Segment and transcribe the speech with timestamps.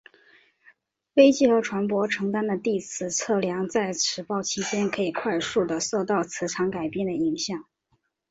[1.13, 7.65] 飞机和船舶承担的地磁测量在磁暴期间可以快速的受到磁场改变影响。